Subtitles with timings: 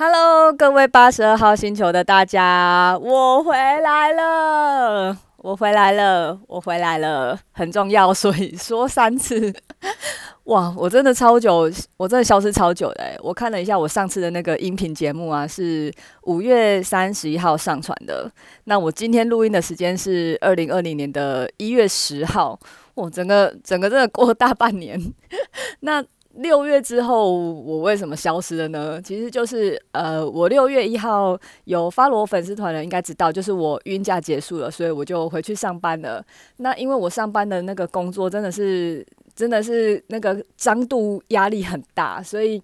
[0.00, 9.52] Hello，各位八十二号星球的大家，我回来了，我回来了，我回来了，很重要，所以说三次。
[10.46, 13.18] 哇，我真的超久，我真的消失超久的欸。
[13.20, 18.30] 我看了一下，我上次的那个音频节目啊，是五月三十一号上传的。
[18.66, 22.56] 那我今天录音的时间是二零二零年的一月十号。
[22.94, 25.12] 我整个整个真的过了大半年。
[25.80, 26.04] 那。
[26.38, 29.00] 六月之后，我为什么消失了呢？
[29.02, 36.24] 其实就是，呃，我六月一号有 follow 粉丝团的应该知道，就是我孕假结束了，所以我就回去上班了。
[36.58, 39.04] 那因为我上班的那个工作真的是，
[39.34, 42.62] 真的是那个张度压力很大，所以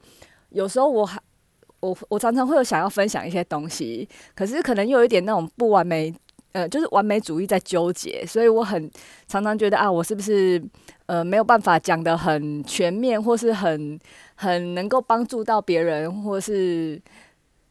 [0.51, 1.21] 有时候我还，
[1.81, 6.15] 我我常常会有想要分享一些东西，可是可能又有一点那种不完美。
[6.55, 8.91] 呃，就是完美主义在纠结，所以我很
[9.29, 10.61] 常常觉得啊，我是不是
[11.07, 13.99] 呃没有办法讲的很全面，或是很
[14.35, 17.01] 很能够帮助到别人，或是。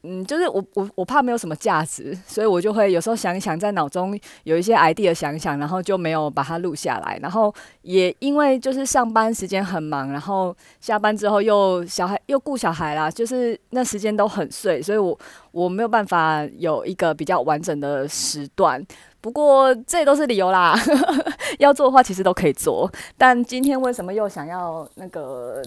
[0.06, 7.18] 嗯，就是我我我怕没有什么价值，所以我就会有时候想一想，在脑中有一些 idea 想一想，然后就没有把它录下来。
[7.22, 15.18] 然后也因为就是上班时间很忙，然后下班之后又小孩又顾小孩啦，就是那时间都很碎，所以我
[15.52, 18.86] 我没有办法有一个比较完整的时段。
[19.22, 20.78] 不过这都是理由啦，
[21.60, 22.92] 要做的话其实都可以做。
[23.18, 25.62] 但今天为什么又想要那个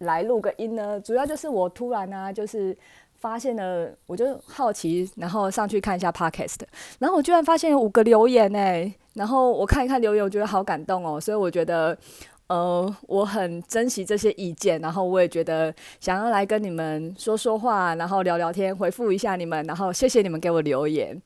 [0.00, 1.00] 来录个音呢？
[1.00, 2.76] 主要就是我突然呢、啊，就是。
[3.18, 6.60] 发现了，我就好奇，然后上去看一下 Podcast，
[7.00, 11.98] 然后我居然发现有五个留言哎，然后我看一看留言，我觉得好感动哦，所以我觉得，
[12.46, 21.20] 呃，我很珍惜这些意见，然后我也觉得想要来跟你们说说话，然后聊聊天，回复一下你们，然后谢谢你们给我留言。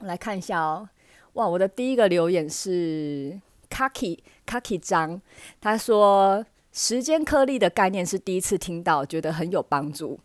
[0.00, 0.86] 来看一下哦，
[1.32, 5.22] 哇，我的第一个留言是 Kaki Kaki 张，
[5.62, 10.20] 他说时间颗粒的概念是第一次听到，觉得很有帮助。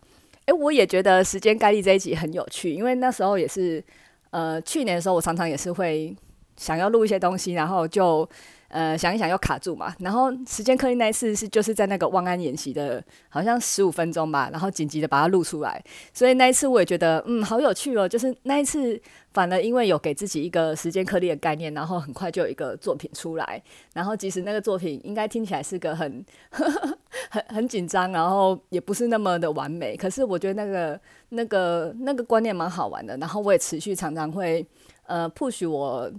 [0.46, 3.84] 诶，我也觉得时间概念这一集很有趣，因为那时候也是，
[4.32, 6.16] 呃，去年的时候我常常也是会
[6.58, 8.28] 想要录一些东西，然后就。
[8.74, 18.98] 呃，想一想又卡住嘛，然后时间颗粒那一次是就是在那个万安演习的，好像十五分钟吧，然后紧急的把它录出来，所以那一次我也觉得嗯好有趣哦，就是那一次
[19.34, 23.62] 反而因为有给自己一个时间颗粒的概念，然后很快就有一个作品出来，
[23.94, 26.98] 然后即使那个作品应该听起来是个很呵呵
[27.32, 31.00] 很 很紧张，然后也不是那么的完美，可是我觉得那个
[31.30, 34.66] 那个那个观念蛮好玩的，然后我也持续常常会
[35.08, 36.12] 呃 push 我。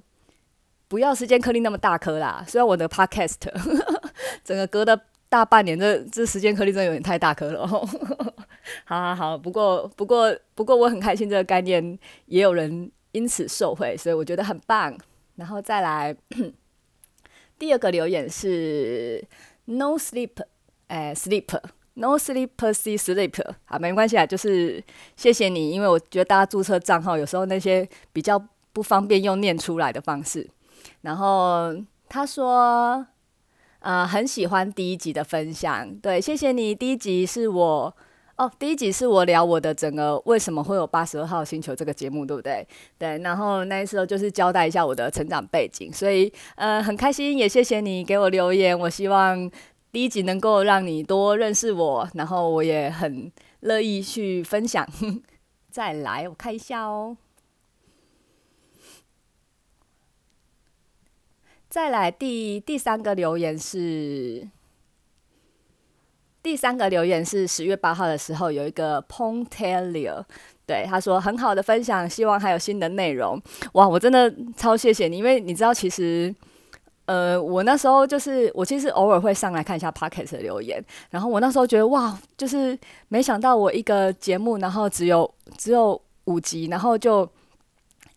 [0.88, 2.44] 不要时间颗粒那么大颗啦！
[2.46, 3.36] 虽然我的 podcast
[4.44, 7.66] 整个隔的大半年，这这时间颗粒真的有点太大颗了。
[8.84, 14.94] 好好好，不过不过不过我很开心，这个概念也有人因此受惠，所以我觉得很棒。
[15.36, 16.14] 然后再来
[17.58, 19.26] 第二个留言是
[19.64, 20.42] no sleep，
[20.92, 21.58] 哎，sleep
[21.94, 24.84] no sleep see sleep，好，没关系啊，就是
[25.16, 28.38] 谢谢你，因为我觉得大家注册账号有时候那些比较
[28.74, 30.46] 不方便用念出来的方式。
[31.00, 31.74] 然后
[32.10, 33.06] 他说，
[33.78, 36.74] 呃，很喜欢第一集的分享，对，谢谢你。
[36.74, 37.96] 第一集是我，
[38.36, 42.66] 哦，第一集是我聊我的整个为什么会有八十二号星球这个节目，对不对？
[42.98, 48.78] 对，然后那时候就是交代一下我的成长背景，所以，呃，很开心，也谢谢你给我留言。
[48.78, 49.50] 我希望
[49.92, 53.30] 第一集能够让你多认识我，然后我也很
[53.60, 54.88] 乐意去分享。
[55.70, 57.18] 再来，我看一下哦。
[61.68, 64.48] 再来第第三个留言是，
[66.42, 70.24] 第三个留言是十月八号的时候有一个 Pontelia，
[70.64, 73.38] 对，他说很好的分享，希望还有新的内容。
[73.74, 76.34] 哇，我真的超谢谢你，因为你知道其实，
[77.06, 87.28] 呃，我那时候就是我其实偶尔会上来看一下 Podcast 的留言，然后我那时候觉得哇，就是没想到我一个节目，然后只有只有五集，然后就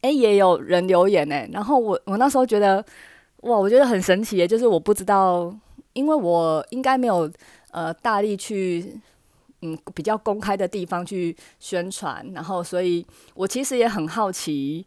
[0.02, 2.84] 哎也有人留言哎，然后我我那时候觉得。
[3.42, 4.48] 哇，我觉得很神奇！
[4.48, 5.56] 就是我不知道，
[5.94, 7.30] 因为我应该没有
[7.70, 9.00] 呃大力去
[9.62, 13.06] 嗯比较公开的地方去宣传，然后所以
[13.36, 14.84] 我其实也很好奇，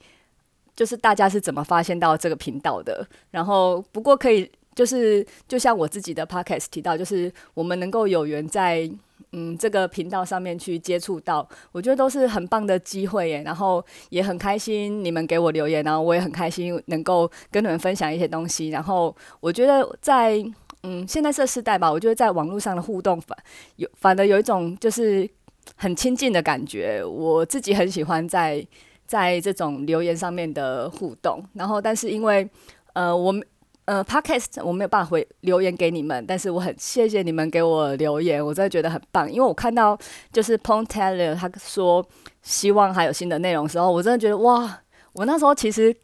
[0.79, 3.05] 就是大家是怎么发现到这个频道的。
[3.33, 8.89] 然后不过可以就是就像我自己的 podcast 提到，就是我们能够有缘在。
[9.33, 13.43] 嗯，这个频道上面去接触到，我觉得都是很棒的机会耶。
[13.45, 18.71] 然后也很开心你们给我留言，然后我也很开心能够跟你们分享一些东西。
[18.71, 20.43] 然后我觉得在
[20.83, 23.37] 嗯现在这时代吧，我觉得在网络上的互动反
[23.77, 25.29] 有反而有一种就是
[25.77, 27.05] 很亲近的感觉。
[27.05, 28.67] 我自己很喜欢在
[29.09, 31.43] 在这种留言上面的互动。
[31.55, 32.49] 然后但是因为
[32.93, 33.45] 呃我们
[33.87, 39.99] 呃，Podcast 我没有办法回留言给你们，但是我很谢谢你们给我留言，我真的觉得很棒，因为我看到
[40.31, 42.07] 就是 Ponteller 他说
[42.43, 44.81] 希望还有新的内容的时候，我真的觉得哇，
[45.15, 45.97] 我那时候其实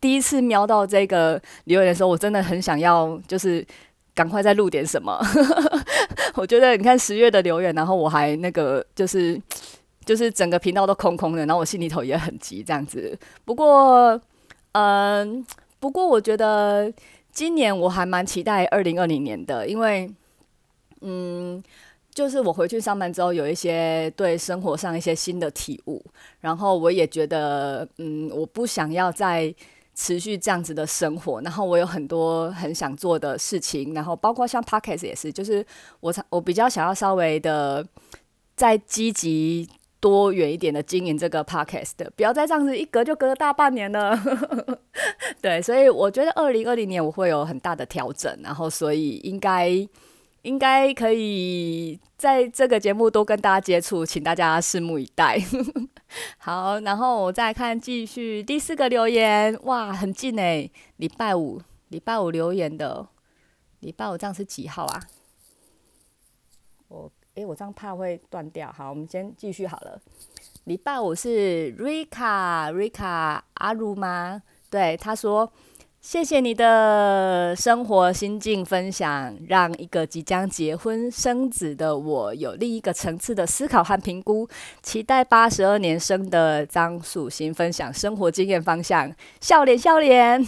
[0.00, 3.66] 第一次瞄到这个留言的时候，我真的很想要就是
[4.14, 5.20] 赶快再录点什么。
[6.36, 9.40] 我觉得你看十月的留言，然后我还那个就是
[10.04, 13.18] 就是整个频道都空空的，然后我心里头也很急这样子。
[13.44, 14.20] 不过，
[14.72, 15.44] 嗯、
[15.80, 16.92] 不过我觉得。
[17.34, 20.08] 今年我还蛮期待二零二零年的，因为，
[21.00, 21.60] 嗯，
[22.14, 26.00] 就是我回去上班之后，有一些对生活上一些新的体悟，
[26.40, 29.52] 然后我也觉得，嗯，我不想要再
[29.96, 35.66] 持续这样子的生活，然后我有很多很想做的事情，然后包括像 Podcast 也是，就是
[35.98, 37.84] 我才我比较想要稍微的
[38.54, 39.68] 再积极。
[40.04, 44.14] 多远一点的经营这个 podcast 的，不要再这样子一隔就隔了大半年了。
[45.40, 49.70] 对，所以我觉得二零二零年我会有很大的调整，然后所以应该
[50.42, 55.40] 应该可以在这个节目多跟大家接触，请大家拭目以待。
[56.36, 63.08] 好，然后我再看继续第四个留言，哇，很近诶，礼拜五礼拜五留言的，
[63.80, 65.00] 礼拜五这样是几号啊？
[67.34, 68.70] 诶，我这样怕会断掉。
[68.72, 70.00] 好，我们先继续好了。
[70.64, 74.40] 礼拜五是 Rika Rika 阿如吗？
[74.70, 75.52] 对，他说
[76.00, 84.48] ：“谢谢你的生活心境分享，让一个即将结婚生子的我有另一个层次的思考和评估。
[84.82, 89.12] 期待八十二年生的张素心分享生活经验方向。
[89.40, 90.42] 笑脸笑脸，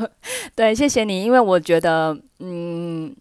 [0.56, 3.14] 对，谢谢你，因为我觉得，嗯。”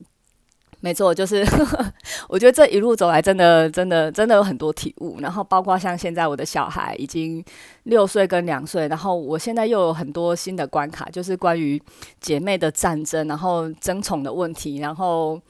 [0.79, 1.45] 没错，就是
[2.29, 5.18] 我觉得这一路走来，真的、真的、真的有很多体悟。
[5.19, 7.44] 然后包括像现在我的小孩已经
[7.83, 11.81] 六岁跟两岁，然后我现在又有很多新的关卡，就是关于
[12.21, 15.41] 姐妹的战争，然后争宠的问题，然后。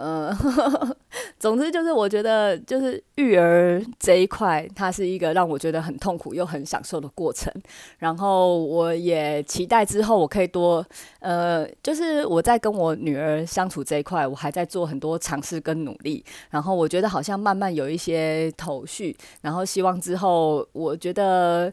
[0.00, 0.34] 呃，
[1.38, 7.52] 总之就是我觉得，就是育儿这一块，它是一个让我觉得很痛苦又很享受的过程。
[7.98, 10.82] 然后我也期待之后我可以多，
[11.18, 16.24] 呃，就是我在跟我女儿相处这一块，我还在做很多尝试跟努力。
[16.48, 19.14] 然后我觉得好像慢慢有一些头绪。
[19.42, 21.70] 然后希望之后，我觉得。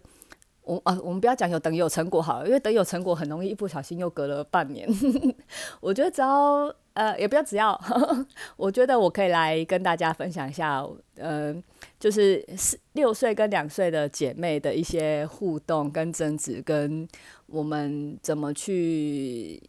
[0.68, 4.86] 我啊，我们不要讲有等有成果好了，因为等有成果很容易一不小心又隔了半年。
[5.80, 7.80] 我觉得只要呃，也不要只要，
[8.58, 10.86] 我觉得我可以来跟大家分享一下，
[11.16, 11.64] 嗯、呃，
[11.98, 17.08] 就是四六岁跟两岁的姐妹的一些互动跟争执，跟
[17.46, 19.62] 我们怎么去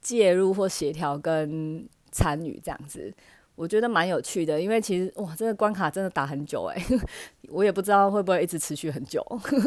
[0.00, 3.12] 介入或协调跟参与这样子。
[3.56, 6.76] 我觉得蛮有趣的，因为其实哇，这个关卡真的打很久哎，
[7.48, 9.24] 我也不知道会不会一直持续很久。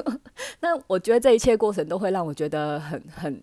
[0.61, 3.41] 那我觉得这一切过程都会让我觉得很很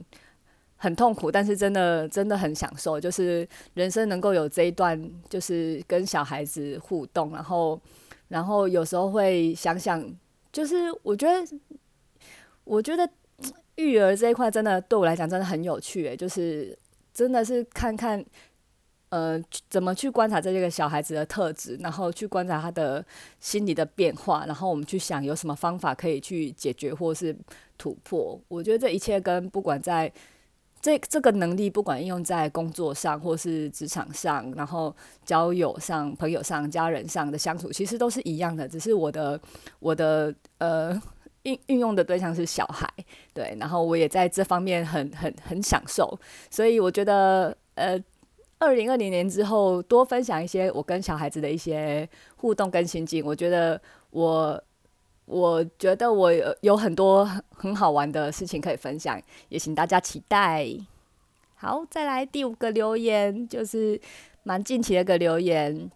[0.77, 7.81] 很痛苦，但是真的真的很享受，就是人生能够有这一段，就是跟小孩子互动，然后
[8.29, 10.09] 然后有时候会想想，
[10.53, 11.45] 就是我觉得
[12.63, 13.09] 我觉得
[13.75, 16.79] 育儿这一块真的对我来讲真的很有趣哎，就是
[17.13, 18.25] 真的是看看。
[19.09, 23.05] 呃，怎么去观察这个小孩子的特质，然后去观察他的
[23.39, 27.35] 心理的变化，然后我们去想有什么方法可以去解决或是
[27.79, 28.39] 突破。
[28.49, 30.13] 我觉得这一切跟不管在
[30.81, 34.95] 这这个能力，不管应用在工作上或是职场上，然后
[35.25, 38.69] 交友上、朋友上、家人上的相处，其实都是一样的。
[38.69, 39.41] 只是我的
[39.79, 41.01] 我的呃
[41.45, 42.93] 运运用的对象是小孩，
[43.33, 46.19] 对，然后我也在这方面很很很享受，
[46.51, 47.97] 所以我觉得呃。
[48.59, 53.25] 二零二零年之后，多分享一些我跟小孩子的一些互动跟心境。
[53.25, 54.63] 我觉得我，
[55.27, 56.31] 我觉得我
[56.63, 59.21] 有很多很好玩的事情可以分享，
[59.51, 60.67] 也请大家期待。
[61.57, 64.01] 好，再来第五个留言，就是
[64.43, 65.91] 蛮近期的一个留言，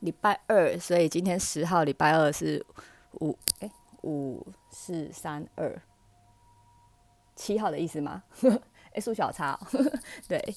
[0.00, 2.64] 礼拜二，所以今天十号，礼拜二是
[3.20, 3.70] 五，哎，
[4.02, 5.80] 五四三二
[7.34, 8.22] 七号的意思吗？
[8.92, 9.58] 哎，数小差，
[10.28, 10.54] 对。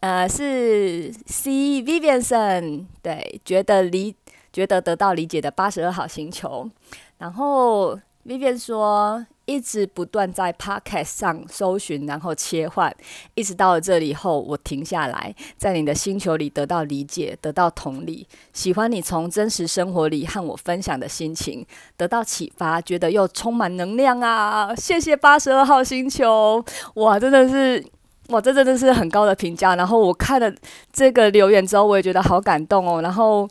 [0.00, 1.50] 呃，是 C
[1.82, 4.14] Vivianson 对，觉得理
[4.52, 6.70] 觉得得到理解的八十二号星球。
[7.18, 12.94] 然后 Vivian 说，一直不断在 Podcast 上搜寻，然后切换，
[13.34, 24.74] 一直到了这里后，我停下来，在你的星球里得到理解，得到同理，喜欢你从真实生活里和我分享的心情，得到启发，觉得又充满能量啊！
[24.74, 26.62] 谢谢八十二号星球，
[26.96, 27.82] 哇，真的是。
[28.28, 29.76] 哇，这真的是很高的评价。
[29.76, 30.52] 然后我看了
[30.92, 33.00] 这个留言之后，我也觉得好感动哦。
[33.00, 33.48] 然后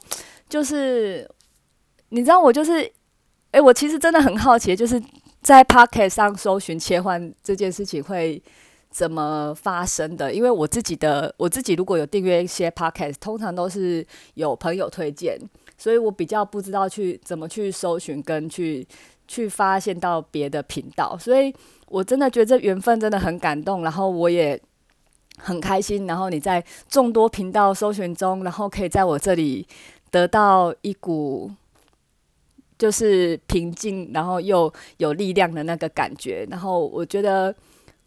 [0.49, 1.29] 就是，
[2.09, 2.91] 你知道，我就是，
[3.51, 5.01] 诶，我其实真的很好奇，就是
[5.41, 8.41] 在 Podcast 上搜寻切换这件事情会
[8.89, 10.33] 怎么发生的？
[10.33, 15.39] 因为我自己的我自己如果有订阅一些 podcast，通常都是有朋友推荐，
[15.77, 18.87] 所以我比较不知道去怎么去搜寻跟去
[19.27, 21.53] 去发现到别的频道，所以
[21.87, 24.59] 我真的觉得这缘分真的很感动，然后我也
[25.37, 26.05] 很开心。
[26.07, 29.67] 然后你在众多频道搜寻中，然后可以在我这里
[30.11, 31.51] 得到一股
[32.77, 36.47] 就是平静，然后又有力量的那个感觉。
[36.49, 37.53] 然后我觉得，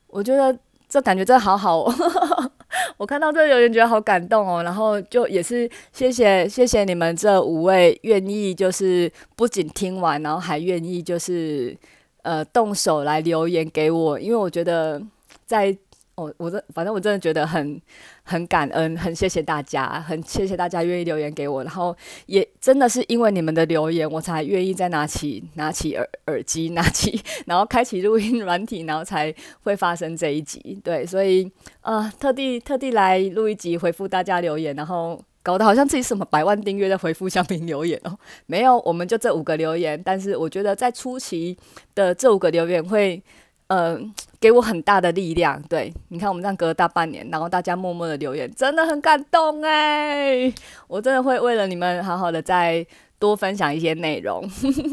[0.06, 0.56] 我觉得
[0.88, 2.50] 这感觉真的好好哦。
[2.96, 4.62] 我看到这留言觉得好感动哦。
[4.62, 11.76] 然后就也是谢谢谢谢你们这五位愿意就是不仅听完，然后还愿意就是
[12.22, 15.02] 呃动手来留言给我，因为我觉得
[15.44, 15.76] 在。
[16.18, 17.80] 我我这反正我真的觉得很
[18.24, 21.96] 很感恩，很谢谢大家，很谢谢大家愿意留言给我，然后
[22.26, 29.32] 也真的是因为你们的留言，我才愿意再拿起拿起耳耳机，拿起 然后开启录音软体，然后才
[29.62, 30.80] 会发生这一集。
[30.82, 31.50] 对，所以、
[31.82, 41.56] 呃，特地特地来录一集回复大家留言，然后搞得好像自己什么百万订阅的回复乡民留言哦，没有，我们就这五个留言，但是我觉得在初期
[41.94, 43.22] 的这五个留言会。
[43.68, 43.98] 呃，
[44.40, 45.62] 给我很大的力量。
[45.68, 50.52] 对，你看，我们这样隔了大半年，然后大家默默的留言，真的很感动哎！
[50.86, 52.86] 我真的会为了你们好好的再
[53.18, 54.42] 多分享一些内容。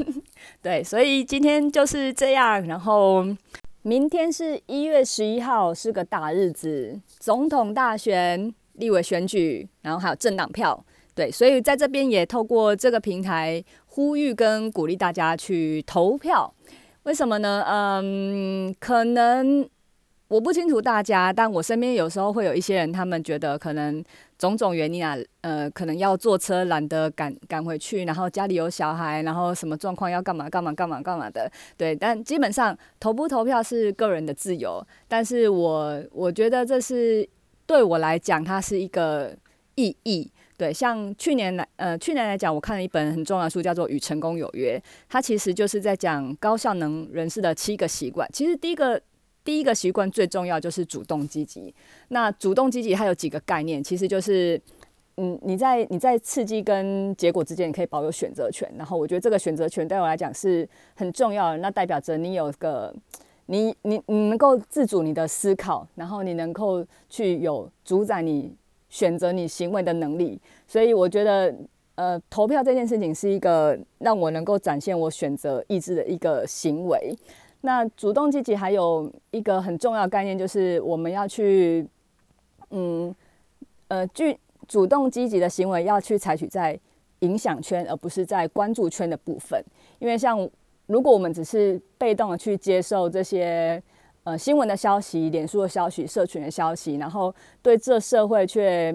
[0.62, 2.62] 对，所以今天就是这样。
[2.68, 3.26] 然后
[3.82, 10.84] 明天是一月十一号，是个大日子，总统大选、立委选举，然后还有政党票。
[11.14, 16.54] 对，所以在这边也透过这个平台呼吁跟鼓励大家去投票。
[17.06, 17.64] 为什么呢？
[17.68, 19.68] 嗯，可能
[20.28, 24.04] 我不清楚大家，但我身边有时候会有一些人，他们觉得可能
[24.40, 31.96] 种种原因啊，呃，可能要坐车懒得赶赶回去，然后家里有小孩，然后什么状况要干嘛干嘛干嘛干嘛的，对。
[31.96, 37.28] 但基本上投不投票是个人的自由，但是我我觉得这是
[37.68, 39.32] 对我来讲，它是一个
[39.76, 40.32] 意义。
[40.58, 48.26] 对，像去年来，呃，去年来讲，我看了一本很重要的书，叫做《与成功有约》，它其实就是在讲高效能人士的七个习惯。
[48.32, 49.02] 其实第一个
[49.44, 51.76] 第一个习惯最重要就是主动积极。
[52.08, 54.58] 那主动积极它有几个概念，其实就是，
[55.18, 58.72] 嗯，你在你在刺激跟结果之间，你可以保有选择权。
[58.78, 62.96] 然后我觉得这个选择权对我来讲是很重要的，那代表着你有个
[63.48, 68.56] 你你你能够自主你的思考，然后你能够去有主宰你。
[68.90, 71.54] 选择你行为的能力，所以我觉得，
[71.96, 77.14] 呃，投票这件事情是一个让我能够展现我选择意志的一个行为。
[77.62, 81.86] 那主动积极还有一个很重要概念，就是我们要去，
[82.70, 83.14] 嗯，
[83.88, 84.38] 呃，去
[84.68, 86.80] 主动积极的行为要去采取在
[87.20, 89.62] 影响圈，而不是在关注圈的部分。
[90.00, 90.50] 因为像
[90.86, 93.82] 如果我们只是被动的去接受这些。
[94.26, 98.94] 呃，新闻的消息、脸书的消息、社群的消息，然后对这社会却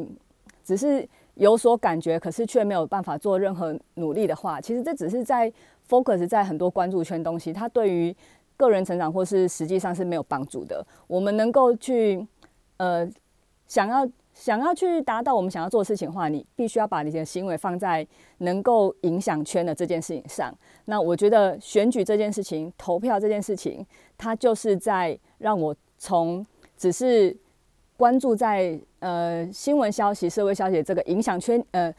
[0.62, 5.50] 只是有所感觉，可是却没有办法做任何努力的话，其实这只是在
[5.88, 8.14] focus 在很多关注圈东西，它对于
[8.56, 10.86] 个人成长或是实际上是没有帮助的。
[11.06, 12.26] 我们能够去
[12.76, 13.08] 呃
[13.66, 14.06] 想要。
[14.40, 18.06] 想要去达到我们想要做的事情的话，你必须要把你的行为放在
[18.38, 20.50] 能够影响圈的这件事情上。
[20.86, 26.44] 那我觉得选举这件事情、投票这件事情，它就是在让我从
[26.74, 27.36] 只是
[27.98, 31.94] 关注在呃新闻消息、社会消息这个影响圈呃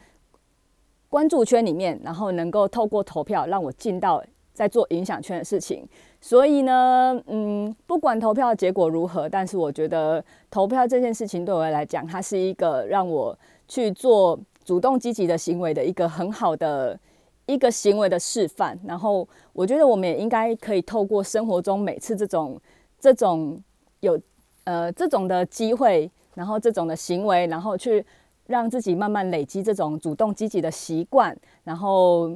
[1.08, 4.20] 关注圈里面，然后能够透过投票让我进到
[4.52, 5.86] 在做影响圈的事情。
[6.20, 16.98] 所以呢，嗯，不管投票结果如何，但是我觉得投票这件事情对我来讲，它是一个让我去做主动积极的行为的一个很好的
[17.46, 18.78] 一个行为的示范。
[18.86, 22.60] 然后，我觉得我们也应该可以透过生活中每次这种
[23.00, 23.60] 这种
[23.98, 24.20] 有
[24.62, 28.04] 呃这种的机会，然后这种的行为，然后去
[28.46, 32.30] 让自己慢慢累积这种主动积极的习惯，然后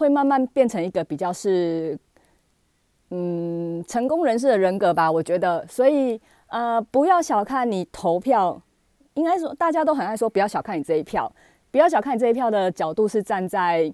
[0.00, 1.98] 会慢慢变成一个比较是。
[3.12, 8.62] 嗯，成功人士的人格吧，我觉得，所以呃，不要小看你投票，
[9.14, 11.28] 应该说大家都很爱说，不要小看你这一票，
[11.72, 13.92] 不要小看你这一票的角度是站在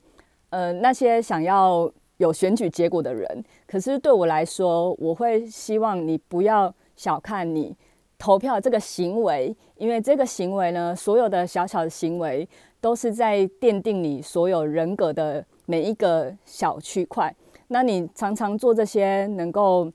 [0.51, 7.75] 呃那些想要有选举结果的人，可是对我来说，我会希望你不要小看你
[8.19, 12.47] 投票这个行为，因为这个行为呢，所有的小小的行为
[12.83, 17.33] 都是在奠定你所有人格的每一个小区块。
[17.69, 19.91] 那你常常做这些能够，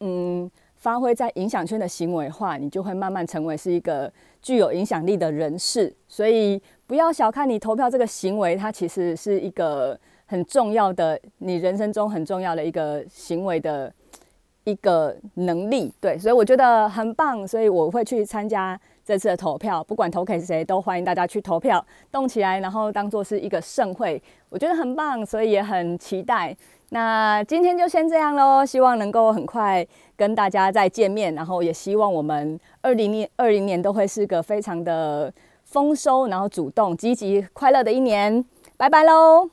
[0.00, 4.12] 嗯，发挥在影响圈的行为的话，你就会慢慢成为是一个
[4.42, 5.94] 具有影响力的人士。
[6.06, 13.90] 所以不要小看你投票这个行为，它其实是一个很重要的，你人生中很重要的一个行为的
[14.64, 15.90] 一个能力。
[16.00, 26.56] 对，所以我觉得很棒，所以我会去参加这次的投票，不管投给谁，都欢迎大家去投票，动起来，然后当做是一个盛会，我觉得很棒，所以也很期待。
[26.90, 35.32] 那今天就先这样喽，希望能够很快跟大家再见面，然后也希望我们二零年二零年都会是个非常的
[35.64, 38.44] 丰收，然后主动、积极、快乐的一年。
[38.76, 39.48] 拜拜喽！